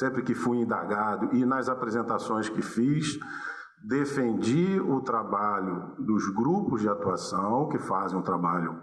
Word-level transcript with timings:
sempre 0.00 0.22
que 0.22 0.34
fui 0.34 0.62
indagado 0.62 1.28
e 1.36 1.44
nas 1.44 1.68
apresentações 1.68 2.48
que 2.48 2.62
fiz, 2.62 3.18
defendi 3.84 4.80
o 4.80 5.02
trabalho 5.02 5.94
dos 5.98 6.26
grupos 6.30 6.80
de 6.80 6.88
atuação, 6.88 7.68
que 7.68 7.78
fazem 7.78 8.18
um 8.18 8.22
trabalho 8.22 8.82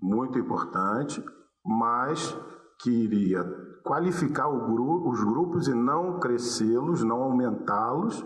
muito 0.00 0.38
importante, 0.38 1.22
mas 1.64 2.36
que 2.78 2.90
iria 2.90 3.42
qualificar 3.82 4.48
os 4.48 5.24
grupos 5.24 5.66
e 5.66 5.74
não 5.74 6.20
crescê-los, 6.20 7.02
não 7.02 7.22
aumentá-los, 7.22 8.24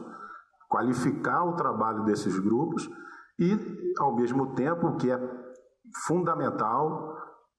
qualificar 0.68 1.42
o 1.44 1.56
trabalho 1.56 2.04
desses 2.04 2.38
grupos 2.38 2.86
e, 3.38 3.94
ao 3.98 4.14
mesmo 4.14 4.54
tempo, 4.54 4.96
que 4.96 5.10
é 5.10 5.18
fundamental, 6.06 7.15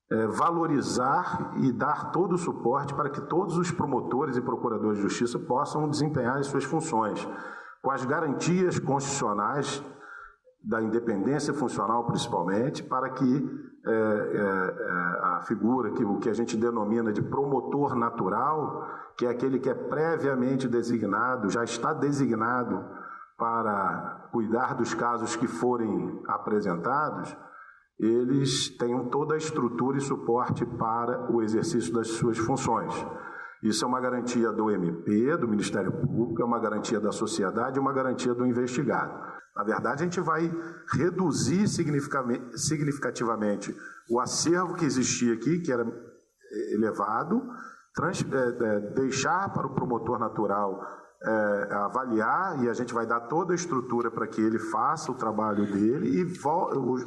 é 0.10 0.28
valorizar 0.28 1.54
e 1.58 1.72
dar 1.72 2.12
todo 2.12 2.36
o 2.36 2.38
suporte 2.38 2.94
para 2.94 3.10
que 3.10 3.22
todos 3.22 3.58
os 3.58 3.72
promotores 3.72 4.38
e 4.38 4.42
procuradores 4.42 4.98
de 4.98 5.04
justiça 5.04 5.38
possam 5.38 5.90
desempenhar 5.90 6.38
as 6.38 6.48
suas 6.48 6.64
funções, 6.64 7.28
com 7.82 7.92
as 7.92 8.06
garantias 8.06 8.80
constitucionais 8.80 9.84
da 10.64 10.82
independência 10.82 11.54
funcional, 11.54 12.06
principalmente, 12.06 12.84
para 12.84 13.10
que 13.10 13.68
é, 13.86 13.90
é, 13.90 13.94
é, 13.94 15.36
a 15.36 15.42
figura 15.46 15.92
que 15.92 16.04
o 16.04 16.18
que 16.20 16.30
a 16.30 16.34
gente 16.34 16.58
denomina 16.58 17.14
de 17.14 17.22
promotor 17.22 17.96
natural, 17.96 18.86
que 19.18 19.26
é 19.26 19.30
aquele 19.30 19.60
que 19.60 19.70
é 19.70 19.74
previamente 19.74 20.68
designado, 20.68 21.50
já 21.50 21.64
está 21.64 21.94
designado 21.94 22.84
para 23.38 24.28
cuidar 24.32 24.74
dos 24.74 24.94
casos 24.94 25.36
que 25.36 25.48
forem 25.48 26.22
apresentados, 26.28 27.34
eles 28.00 28.70
tenham 28.78 29.10
toda 29.10 29.34
a 29.34 29.38
estrutura 29.38 29.98
e 29.98 30.02
suporte 30.02 30.66
para 30.66 31.32
o 31.32 31.42
exercício 31.42 31.92
das 31.94 32.10
suas 32.10 32.38
funções. 32.38 32.94
Isso 33.64 33.84
é 33.84 33.88
uma 33.88 34.00
garantia 34.00 34.52
do 34.52 34.70
MP, 34.70 35.36
do 35.38 35.48
Ministério 35.48 35.92
Público, 35.92 36.42
é 36.42 36.46
uma 36.46 36.60
garantia 36.60 37.00
da 37.00 37.12
sociedade, 37.12 37.80
é 37.80 37.82
uma 37.82 37.94
garantia 37.94 38.36
do 38.36 38.46
investigado. 38.46 39.12
Na 39.56 39.64
verdade, 39.64 40.04
a 40.04 40.06
gente 40.06 40.22
vai 40.22 40.52
reduzir 40.92 41.68
significativamente 41.68 43.76
o 44.12 44.20
acervo 44.20 44.76
que 44.76 44.86
existia 44.86 45.34
aqui, 45.34 45.60
que 45.60 45.72
era 45.72 45.84
eh, 45.84 46.76
elevado, 46.76 47.42
trans, 47.96 48.24
é, 48.24 48.26
é, 48.26 48.80
deixar 48.94 49.52
para 49.52 49.66
o 49.66 49.74
promotor 49.74 50.20
natural 50.20 50.80
é, 51.24 51.74
avaliar 51.74 52.64
e 52.64 52.70
a 52.70 52.74
gente 52.74 52.94
vai 52.94 53.06
dar 53.06 53.22
toda 53.22 53.52
a 53.52 53.56
estrutura 53.56 54.12
para 54.12 54.28
que 54.28 54.40
ele 54.40 54.60
faça 54.60 55.12
o 55.12 55.16
trabalho 55.16 55.66
dele 55.66 56.22
e 56.22 56.40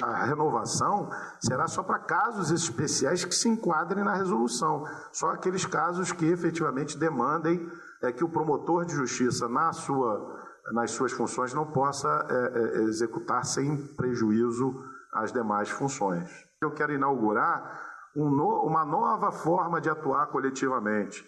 a 0.02 0.24
renovação 0.24 1.08
será 1.40 1.68
só 1.68 1.82
para 1.82 1.98
casos 1.98 2.50
especiais 2.50 3.24
que 3.24 3.34
se 3.34 3.48
enquadrem 3.48 4.04
na 4.04 4.14
resolução, 4.14 4.84
só 5.12 5.30
aqueles 5.30 5.64
casos 5.64 6.10
que 6.10 6.26
efetivamente 6.26 6.98
demandem 6.98 7.70
é 8.02 8.10
que 8.10 8.24
o 8.24 8.28
promotor 8.28 8.84
de 8.84 8.94
justiça 8.94 9.48
na 9.48 9.72
sua 9.72 10.40
nas 10.72 10.92
suas 10.92 11.12
funções 11.12 11.52
não 11.52 11.66
possa 11.66 12.26
é, 12.28 12.34
é, 12.34 12.82
executar 12.82 13.44
sem 13.44 13.76
prejuízo 13.96 14.84
às 15.12 15.32
demais 15.32 15.68
funções. 15.68 16.30
Eu 16.60 16.70
quero 16.70 16.92
inaugurar 16.92 17.90
um 18.14 18.30
no, 18.30 18.66
uma 18.66 18.84
nova 18.84 19.32
forma 19.32 19.80
de 19.80 19.88
atuar 19.88 20.26
coletivamente, 20.26 21.26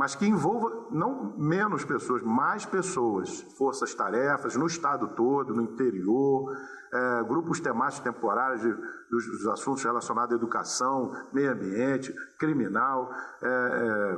mas 0.00 0.14
que 0.14 0.24
envolva 0.24 0.88
não 0.90 1.36
menos 1.36 1.84
pessoas, 1.84 2.22
mais 2.22 2.64
pessoas, 2.64 3.42
forças-tarefas 3.58 4.56
no 4.56 4.66
estado 4.66 5.08
todo, 5.08 5.54
no 5.54 5.60
interior, 5.60 6.56
é, 6.90 7.22
grupos 7.24 7.60
temáticos 7.60 8.02
temporários 8.02 8.62
de, 8.62 8.72
dos, 9.10 9.26
dos, 9.26 9.46
assuntos 9.48 9.84
relacionados 9.84 10.32
à 10.32 10.36
educação, 10.36 11.12
meio 11.34 11.52
ambiente, 11.52 12.14
criminal. 12.38 13.10
É, 13.42 13.46
é, 13.46 14.16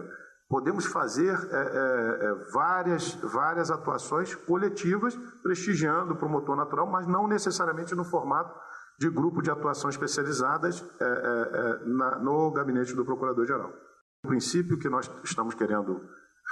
podemos 0.48 0.86
fazer 0.86 1.36
é, 1.50 1.56
é, 1.56 2.26
é, 2.26 2.52
várias, 2.52 3.14
várias 3.14 3.68
atuações 3.68 4.36
coletivas, 4.36 5.16
prestigiando 5.42 6.12
o 6.12 6.16
promotor 6.16 6.54
natural, 6.54 6.86
mas 6.86 7.08
não 7.08 7.26
necessariamente 7.26 7.92
no 7.96 8.04
formato 8.04 8.56
de 9.00 9.10
grupo 9.10 9.42
de 9.42 9.50
atuação 9.50 9.90
especializadas 9.90 10.84
na, 11.84 12.20
no 12.20 12.52
gabinete 12.52 12.94
do 12.94 13.04
Procurador-Geral. 13.04 13.72
O 14.24 14.28
princípio 14.28 14.78
que 14.78 14.88
nós 14.88 15.10
estamos 15.24 15.52
querendo 15.54 16.00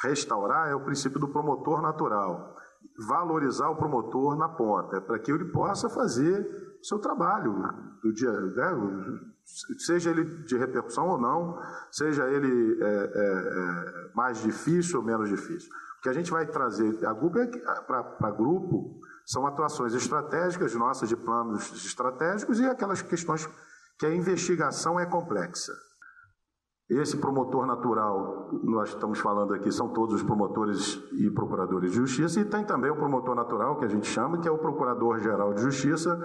restaurar 0.03 0.69
é 0.69 0.75
o 0.75 0.85
princípio 0.85 1.21
do 1.21 1.29
promotor 1.29 1.81
natural, 1.81 2.57
valorizar 3.07 3.69
o 3.69 3.77
promotor 3.77 4.37
na 4.37 4.49
ponta, 4.49 5.01
para 5.01 5.19
que 5.21 5.31
ele 5.31 5.45
possa 5.53 5.89
fazer 5.89 6.41
o 6.81 6.85
seu 6.85 6.99
trabalho 6.99 7.55
do 8.03 8.13
dia, 8.13 8.33
né, 8.33 9.21
seja 9.79 10.11
ele 10.11 10.25
de 10.45 10.57
repercussão 10.57 11.09
ou 11.11 11.21
não, 11.21 11.61
seja 11.93 12.29
ele 12.29 12.83
é, 12.83 12.87
é, 12.87 14.09
é, 14.09 14.11
mais 14.17 14.43
difícil 14.43 14.99
ou 14.99 15.05
menos 15.05 15.29
difícil. 15.29 15.71
O 15.99 16.03
que 16.03 16.09
a 16.09 16.13
gente 16.13 16.31
vai 16.31 16.47
trazer 16.47 17.07
a 17.07 17.13
grupo 17.13 17.39
é 17.39 17.47
para 17.47 18.31
grupo 18.33 19.01
são 19.25 19.47
atuações 19.47 19.95
estratégicas 19.95 20.75
nossas 20.75 21.09
de 21.09 21.17
planos 21.17 21.85
estratégicos 21.85 22.59
e 22.59 22.67
aquelas 22.67 23.01
questões 23.01 23.49
que 23.97 24.07
a 24.07 24.15
investigação 24.15 24.99
é 24.99 25.07
complexa. 25.07 25.73
Esse 26.91 27.17
promotor 27.19 27.67
natural, 27.67 28.49
nós 28.65 28.89
estamos 28.89 29.21
falando 29.21 29.55
aqui, 29.55 29.71
são 29.71 29.91
todos 29.91 30.17
os 30.17 30.23
promotores 30.25 31.01
e 31.13 31.31
procuradores 31.31 31.93
de 31.93 31.97
justiça, 31.97 32.41
e 32.41 32.45
tem 32.45 32.65
também 32.65 32.91
o 32.91 32.97
promotor 32.97 33.37
natural, 33.37 33.77
que 33.77 33.85
a 33.85 33.89
gente 33.89 34.09
chama, 34.09 34.39
que 34.39 34.49
é 34.49 34.51
o 34.51 34.59
procurador-geral 34.59 35.55
de 35.55 35.63
justiça, 35.63 36.19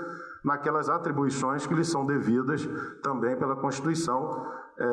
naquelas 0.44 0.90
atribuições 0.90 1.68
que 1.68 1.74
lhe 1.76 1.84
são 1.84 2.04
devidas 2.04 2.68
também 3.04 3.38
pela 3.38 3.56
Constituição, 3.56 4.44
é, 4.76 4.86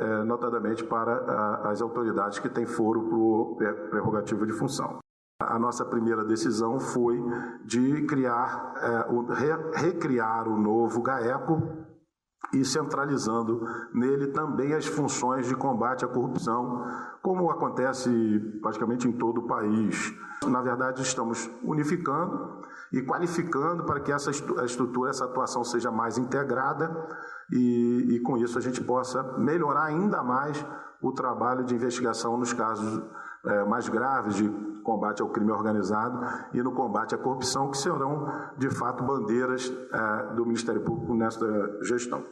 é, 0.00 0.24
notadamente 0.24 0.82
para 0.82 1.12
a, 1.12 1.70
as 1.70 1.80
autoridades 1.80 2.40
que 2.40 2.48
têm 2.48 2.66
foro 2.66 3.02
por 3.02 3.56
prerrogativa 3.88 4.44
de 4.44 4.52
função. 4.52 4.98
A 5.38 5.60
nossa 5.60 5.84
primeira 5.84 6.24
decisão 6.24 6.80
foi 6.80 7.22
de 7.64 8.04
criar, 8.06 8.74
é, 8.76 9.12
o, 9.12 9.22
re, 9.26 9.52
recriar 9.74 10.48
o 10.48 10.58
novo 10.58 11.00
GAECO 11.02 11.88
e 12.52 12.64
centralizando 12.64 13.62
nele 13.92 14.28
também 14.28 14.74
as 14.74 14.86
funções 14.86 15.46
de 15.46 15.54
combate 15.54 16.04
à 16.04 16.08
corrupção, 16.08 16.84
como 17.22 17.50
acontece 17.50 18.10
praticamente 18.60 19.06
em 19.06 19.12
todo 19.12 19.38
o 19.38 19.46
país. 19.46 20.12
Na 20.46 20.60
verdade, 20.60 21.02
estamos 21.02 21.50
unificando 21.62 22.60
e 22.92 23.02
qualificando 23.02 23.84
para 23.84 24.00
que 24.00 24.10
essa 24.10 24.30
estrutura, 24.30 25.10
essa 25.10 25.24
atuação 25.24 25.62
seja 25.62 25.90
mais 25.90 26.18
integrada 26.18 27.08
e, 27.52 28.16
e 28.16 28.20
com 28.20 28.36
isso 28.36 28.58
a 28.58 28.60
gente 28.60 28.82
possa 28.82 29.22
melhorar 29.38 29.84
ainda 29.84 30.22
mais 30.22 30.64
o 31.00 31.12
trabalho 31.12 31.64
de 31.64 31.74
investigação 31.74 32.36
nos 32.36 32.52
casos 32.52 33.02
é, 33.44 33.64
mais 33.64 33.88
graves 33.88 34.34
de 34.34 34.48
combate 34.82 35.22
ao 35.22 35.28
crime 35.28 35.50
organizado 35.50 36.20
e 36.52 36.62
no 36.62 36.72
combate 36.72 37.14
à 37.14 37.18
corrupção, 37.18 37.70
que 37.70 37.78
serão, 37.78 38.26
de 38.58 38.68
fato, 38.70 39.04
bandeiras 39.04 39.72
é, 39.92 40.34
do 40.34 40.44
Ministério 40.44 40.80
Público 40.82 41.14
nesta 41.14 41.46
gestão. 41.82 42.22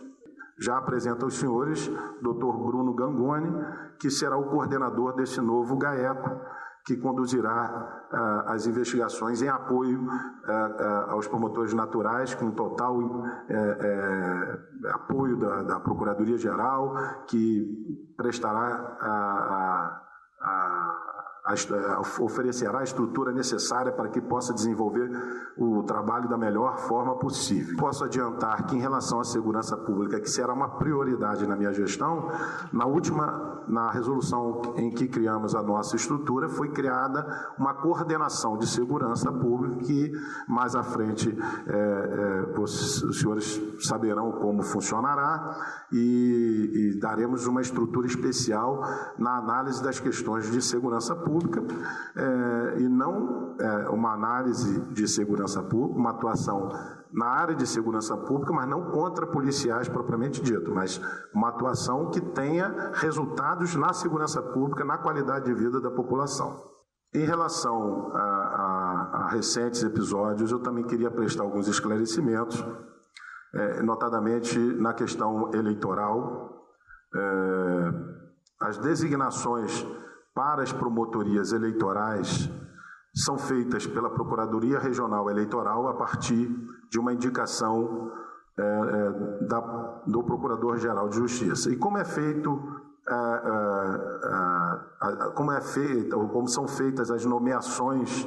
Já 0.61 0.79
apresento 0.79 1.25
aos 1.25 1.35
senhores 1.35 1.89
Dr. 2.21 2.57
Bruno 2.67 2.95
Gangoni, 2.95 3.53
que 4.01 4.11
será 4.11 4.37
o 4.37 4.51
coordenador 4.51 5.15
desse 5.15 5.41
novo 5.41 5.77
GAECO, 5.77 6.41
que 6.85 6.97
conduzirá 6.97 8.09
uh, 8.11 8.51
as 8.51 8.67
investigações 8.67 9.43
em 9.43 9.49
apoio 9.49 10.01
uh, 10.01 10.07
uh, 10.07 11.11
aos 11.11 11.29
promotores 11.29 11.75
naturais, 11.75 12.35
com 12.35 12.51
total 12.51 12.97
apoio 14.95 15.37
da, 15.37 15.63
da 15.65 15.81
Procuradoria-Geral, 15.81 16.95
que 17.27 18.15
prestará 18.17 18.97
a, 19.01 20.03
a 20.41 21.08
oferecerá 22.21 22.81
a 22.81 22.85
estrutura 22.85 23.33
necessária 23.33 23.91
para 23.91 24.09
que 24.09 24.21
possa 24.21 24.53
desenvolver 24.53 25.11
o 25.57 25.83
trabalho 25.83 26.29
da 26.29 26.37
melhor 26.37 26.79
forma 26.79 27.17
possível. 27.17 27.77
Posso 27.77 28.05
adiantar 28.05 28.67
que, 28.67 28.77
em 28.77 28.81
relação 28.81 29.21
à 29.21 29.25
segurança 29.25 29.77
pública, 29.77 30.21
que 30.21 30.29
será 30.29 30.53
uma 30.53 30.69
prioridade 30.69 31.47
na 31.47 31.57
minha 31.57 31.73
gestão, 31.73 32.29
na 32.73 32.87
última, 32.87 33.65
na 33.67 33.91
resolução 33.91 34.75
em 34.77 34.91
que 34.91 35.09
criamos 35.09 35.55
a 35.55 35.63
nossa 35.63 35.97
estrutura, 35.97 36.49
foi 36.49 36.71
criada 36.71 37.27
uma 37.59 37.75
coordenação 37.75 38.59
de 38.59 38.67
segurança 38.67 39.33
pública 39.33 39.77
que, 39.85 40.13
mais 40.47 40.75
à 40.75 40.83
frente, 40.83 41.37
é, 41.67 42.55
é, 42.57 42.61
os, 42.61 43.03
os 43.03 43.21
senhores 43.21 43.61
saberão 43.81 44.33
como 44.33 44.63
funcionará 44.63 45.57
e, 45.93 46.95
e 46.95 47.01
daremos 47.01 47.47
uma 47.47 47.61
estrutura 47.61 48.07
especial 48.07 48.83
na 49.19 49.39
análise 49.39 49.83
das 49.83 49.99
questões 49.99 50.51
de 50.51 50.61
segurança 50.61 51.15
pública 51.15 51.38
pública 51.39 51.63
é, 52.17 52.81
e 52.81 52.89
não 52.89 53.57
é, 53.59 53.89
uma 53.91 54.13
análise 54.13 54.81
de 54.93 55.07
segurança 55.07 55.63
pública, 55.63 55.99
uma 55.99 56.11
atuação 56.11 56.69
na 57.13 57.27
área 57.27 57.55
de 57.55 57.67
segurança 57.67 58.17
pública, 58.17 58.53
mas 58.53 58.69
não 58.69 58.91
contra 58.91 59.27
policiais 59.27 59.89
propriamente 59.89 60.43
dito, 60.43 60.75
mas 60.75 61.01
uma 61.33 61.49
atuação 61.49 62.11
que 62.11 62.21
tenha 62.21 62.93
resultados 62.95 63.75
na 63.77 63.93
segurança 63.93 64.43
pública, 64.43 64.85
na 64.85 64.99
qualidade 64.99 65.47
de 65.47 65.55
vida 65.55 65.81
da 65.81 65.91
população. 65.91 66.69
Em 67.15 67.25
relação 67.25 68.13
a, 68.15 68.21
a, 68.21 69.11
a 69.23 69.29
recentes 69.31 69.83
episódios, 69.83 70.51
eu 70.51 70.59
também 70.59 70.85
queria 70.85 71.11
prestar 71.11 71.45
alguns 71.45 71.67
esclarecimentos, 71.67 72.63
é, 73.55 73.83
notadamente 73.83 74.59
na 74.59 74.93
questão 74.93 75.51
eleitoral. 75.55 76.67
É, 77.15 78.19
as 78.61 78.77
designações 78.77 79.87
para 80.39 80.63
as 80.63 80.73
promotorias 80.73 81.51
eleitorais 81.51 82.49
são 83.13 83.37
feitas 83.37 83.85
pela 83.89 84.09
Procuradoria 84.09 84.79
Regional 84.79 85.29
Eleitoral 85.29 85.89
a 85.89 85.95
partir 85.95 86.49
de 86.89 86.97
uma 87.01 87.13
indicação 87.13 88.13
é, 88.57 88.63
é, 88.63 89.47
da, 89.49 89.61
do 90.07 90.23
Procurador-Geral 90.23 91.09
de 91.09 91.17
Justiça. 91.17 91.73
E 91.73 91.77
como 91.77 91.99
é 91.99 92.05
feito, 92.05 92.57
é, 93.09 93.43
como 95.35 95.51
é 95.51 95.61
feita, 95.61 96.17
ou 96.17 96.29
como 96.29 96.47
são 96.47 96.69
feitas 96.69 97.11
as 97.11 97.25
nomeações 97.25 98.25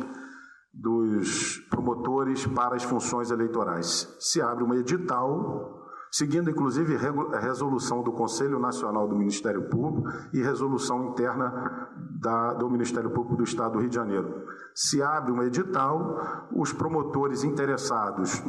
dos 0.74 1.60
promotores 1.69 2.46
para 2.46 2.75
as 2.75 2.84
funções 2.84 3.31
eleitorais? 3.31 4.13
Se 4.19 4.42
abre 4.42 4.66
um 4.66 4.74
edital 4.74 5.81
seguindo 6.12 6.50
inclusive 6.50 6.98
resolução 7.40 8.04
do 8.04 8.12
Conselho 8.12 8.60
Nacional 8.60 9.08
do 9.08 9.16
Ministério 9.16 9.69
Público 9.69 10.10
e 10.34 10.42
resolução 10.42 11.06
interna 11.06 11.90
da, 12.19 12.54
do 12.54 12.69
Ministério 12.69 13.10
Público 13.10 13.38
do 13.38 13.44
Estado 13.44 13.74
do 13.74 13.80
Rio 13.80 13.90
de 13.90 13.96
Janeiro. 13.96 14.46
Se 14.75 15.02
abre 15.02 15.31
um 15.31 15.42
edital, 15.42 16.50
os 16.54 16.74
promotores 16.74 17.44
interessados 17.44 18.44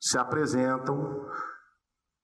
se 0.00 0.16
apresentam 0.16 1.26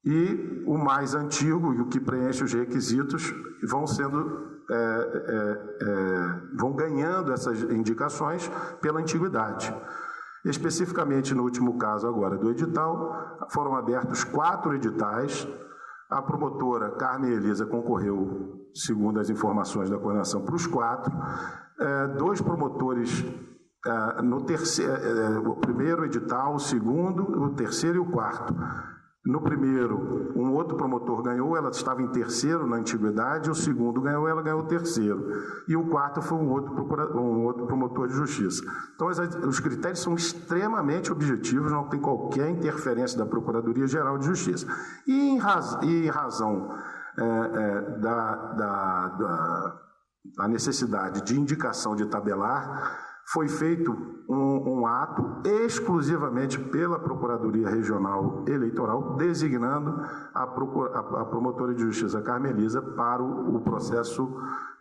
e 0.04 0.64
o 0.66 0.78
mais 0.78 1.14
antigo 1.14 1.74
e 1.74 1.80
o 1.80 1.88
que 1.88 1.98
preenche 1.98 2.44
os 2.44 2.52
requisitos 2.52 3.34
vão 3.68 3.86
sendo 3.86 4.56
é, 4.68 4.74
é, 4.74 5.76
é, 5.80 6.56
vão 6.56 6.72
ganhando 6.74 7.32
essas 7.32 7.62
indicações 7.62 8.50
pela 8.80 8.98
antiguidade. 8.98 9.72
Especificamente 10.46 11.34
no 11.34 11.42
último 11.42 11.76
caso 11.76 12.06
agora 12.06 12.36
do 12.38 12.50
edital, 12.50 13.46
foram 13.50 13.74
abertos 13.74 14.22
quatro 14.24 14.74
editais. 14.74 15.46
A 16.08 16.22
promotora 16.22 16.92
Carmen 16.92 17.32
Elisa 17.32 17.66
concorreu, 17.66 18.68
segundo 18.72 19.18
as 19.18 19.28
informações 19.28 19.90
da 19.90 19.98
coordenação, 19.98 20.42
para 20.42 20.54
os 20.54 20.66
quatro. 20.66 21.12
É, 21.80 22.06
dois 22.16 22.40
promotores 22.40 23.24
é, 23.84 24.22
no 24.22 24.42
terceiro, 24.42 24.92
é, 24.92 25.38
o 25.38 25.56
primeiro 25.56 26.04
edital, 26.04 26.54
o 26.54 26.60
segundo, 26.60 27.22
o 27.22 27.54
terceiro 27.54 27.96
e 27.96 28.00
o 28.00 28.10
quarto 28.10 28.54
no 29.26 29.40
primeiro, 29.40 30.32
um 30.36 30.52
outro 30.52 30.76
promotor 30.76 31.20
ganhou, 31.20 31.56
ela 31.56 31.70
estava 31.70 32.00
em 32.00 32.06
terceiro 32.06 32.64
na 32.64 32.76
antiguidade, 32.76 33.50
o 33.50 33.54
segundo 33.56 34.00
ganhou, 34.00 34.28
ela 34.28 34.40
ganhou 34.40 34.60
o 34.60 34.66
terceiro. 34.66 35.26
E 35.66 35.76
o 35.76 35.88
quarto 35.88 36.22
foi 36.22 36.38
um 36.38 36.48
outro, 36.48 36.72
um 37.20 37.44
outro 37.44 37.66
promotor 37.66 38.06
de 38.06 38.14
justiça. 38.14 38.62
Então, 38.94 39.08
os 39.48 39.58
critérios 39.58 40.00
são 40.00 40.14
extremamente 40.14 41.10
objetivos, 41.10 41.72
não 41.72 41.88
tem 41.88 42.00
qualquer 42.00 42.48
interferência 42.50 43.18
da 43.18 43.26
Procuradoria-Geral 43.26 44.16
de 44.16 44.26
Justiça. 44.26 44.64
E 45.04 45.30
em, 45.30 45.38
raz, 45.38 45.76
e 45.82 46.06
em 46.06 46.08
razão 46.08 46.70
é, 47.18 47.22
é, 47.24 47.80
da, 47.98 48.34
da, 48.36 49.08
da, 49.08 49.80
da 50.36 50.48
necessidade 50.48 51.22
de 51.22 51.38
indicação 51.38 51.96
de 51.96 52.06
tabelar, 52.06 53.05
foi 53.28 53.48
feito 53.48 53.92
um, 54.28 54.80
um, 54.80 54.86
ato 54.86 55.42
exclusivamente 55.44 56.58
pela 56.58 56.98
Procuradoria 56.98 57.68
Regional 57.68 58.44
Eleitoral, 58.46 59.16
designando 59.16 60.00
a, 60.32 60.46
procura, 60.46 60.90
a, 60.90 61.22
a 61.22 61.24
promotora 61.24 61.74
de 61.74 61.82
justiça 61.82 62.22
Carmelisa 62.22 62.80
para 62.80 63.22
o, 63.22 63.56
o 63.56 63.60
processo 63.60 64.32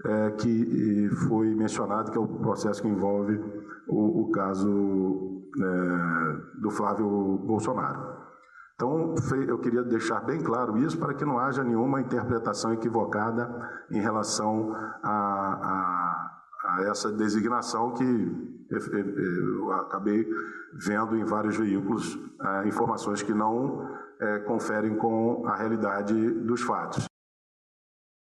é, 0.03 0.31
que 0.31 1.09
foi 1.27 1.55
mencionado, 1.55 2.11
que 2.11 2.17
é 2.17 2.21
o 2.21 2.27
processo 2.27 2.83
que 2.83 2.87
envolve 2.87 3.35
o, 3.87 4.21
o 4.21 4.31
caso 4.31 5.41
é, 5.59 6.61
do 6.61 6.69
Flávio 6.69 7.07
Bolsonaro. 7.45 8.25
Então, 8.75 9.15
eu 9.47 9.57
queria 9.57 9.83
deixar 9.83 10.19
bem 10.19 10.41
claro 10.41 10.77
isso 10.77 10.99
para 10.99 11.13
que 11.13 11.23
não 11.23 11.39
haja 11.39 11.63
nenhuma 11.63 12.01
interpretação 12.01 12.73
equivocada 12.73 13.49
em 13.89 14.01
relação 14.01 14.75
a, 15.01 15.09
a 15.09 15.94
essa 16.81 17.11
designação 17.11 17.93
que 17.93 18.55
eu 18.71 19.71
acabei 19.71 20.27
vendo 20.73 21.15
em 21.15 21.23
vários 21.23 21.55
veículos 21.55 22.17
informações 22.65 23.21
que 23.21 23.33
não 23.33 23.89
conferem 24.45 24.95
com 24.95 25.45
a 25.47 25.55
realidade 25.55 26.13
dos 26.31 26.61
fatos. 26.61 27.07